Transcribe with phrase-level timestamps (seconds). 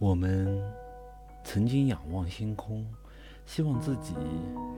[0.00, 0.62] 我们
[1.42, 2.86] 曾经仰望星空，
[3.44, 4.14] 希望自己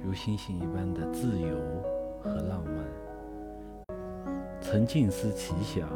[0.03, 1.58] 如星星一般的自由
[2.23, 2.83] 和浪漫；
[4.62, 5.87] 曾静思奇想，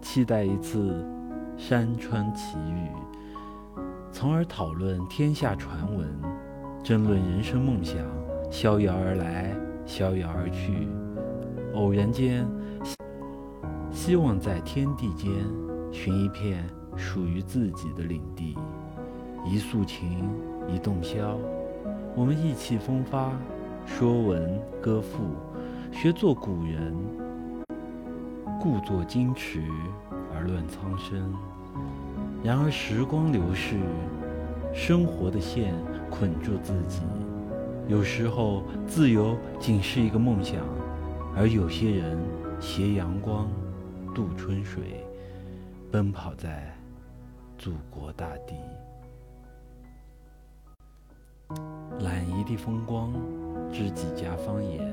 [0.00, 1.04] 期待一次
[1.56, 2.88] 山川奇遇，
[4.12, 6.08] 从而讨论天下传闻，
[6.80, 8.06] 争论人生梦想，
[8.52, 9.52] 逍遥而来，
[9.84, 10.86] 逍遥而去。
[11.74, 12.46] 偶然间，
[13.90, 15.32] 希望在天地间
[15.90, 16.64] 寻一片。
[16.96, 18.56] 属于自己的领地，
[19.44, 20.28] 一诉情，
[20.68, 21.36] 一洞箫，
[22.14, 23.32] 我们意气风发，
[23.84, 25.24] 说文歌赋，
[25.92, 26.94] 学做古人，
[28.60, 29.62] 故作矜持
[30.34, 31.34] 而论苍生。
[32.42, 33.76] 然而时光流逝，
[34.72, 35.74] 生活的线
[36.10, 37.00] 捆住自己，
[37.88, 40.60] 有时候自由仅是一个梦想，
[41.36, 42.18] 而有些人
[42.60, 43.48] 携阳光
[44.14, 45.04] 渡春水，
[45.90, 46.72] 奔跑在。
[47.64, 48.54] 祖国大地，
[52.00, 53.10] 揽一地风光，
[53.72, 54.86] 知几家方言。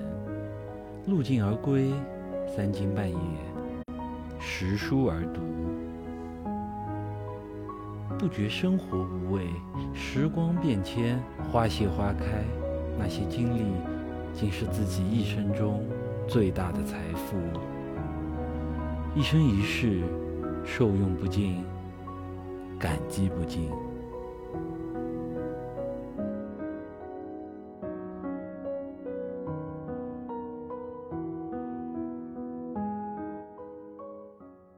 [1.06, 1.92] 路尽而归，
[2.48, 3.18] 三更半夜，
[4.40, 5.42] 拾书而读，
[8.18, 9.50] 不觉生活无味。
[9.94, 12.46] 时光变迁，花谢花开，
[12.98, 13.66] 那些经历，
[14.34, 15.84] 竟是自己一生中
[16.26, 17.36] 最大的财富。
[19.14, 20.04] 一生一世，
[20.64, 21.66] 受用不尽。
[22.82, 23.70] 感激不尽。